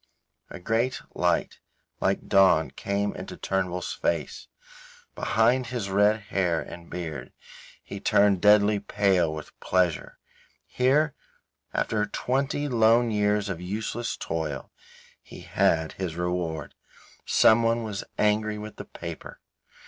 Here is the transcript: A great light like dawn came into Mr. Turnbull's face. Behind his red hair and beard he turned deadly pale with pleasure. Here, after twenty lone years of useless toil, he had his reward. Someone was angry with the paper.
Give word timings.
A 0.49 0.59
great 0.59 0.99
light 1.13 1.59
like 1.99 2.27
dawn 2.27 2.71
came 2.71 3.13
into 3.15 3.37
Mr. 3.37 3.41
Turnbull's 3.43 3.93
face. 3.93 4.47
Behind 5.13 5.67
his 5.67 5.91
red 5.91 6.21
hair 6.21 6.59
and 6.59 6.89
beard 6.89 7.31
he 7.83 7.99
turned 7.99 8.41
deadly 8.41 8.79
pale 8.79 9.31
with 9.31 9.51
pleasure. 9.59 10.17
Here, 10.65 11.13
after 11.71 12.07
twenty 12.07 12.67
lone 12.67 13.11
years 13.11 13.47
of 13.47 13.61
useless 13.61 14.17
toil, 14.17 14.71
he 15.21 15.41
had 15.41 15.91
his 15.91 16.15
reward. 16.15 16.73
Someone 17.27 17.83
was 17.83 18.03
angry 18.17 18.57
with 18.57 18.77
the 18.77 18.85
paper. 18.85 19.39